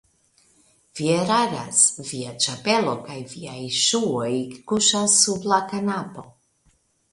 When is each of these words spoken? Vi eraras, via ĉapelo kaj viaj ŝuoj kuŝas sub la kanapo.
Vi 0.99 1.09
eraras, 1.15 1.81
via 2.07 2.31
ĉapelo 2.47 2.97
kaj 3.09 3.19
viaj 3.35 3.59
ŝuoj 3.83 4.33
kuŝas 4.73 5.21
sub 5.27 5.49
la 5.55 5.63
kanapo. 5.77 6.29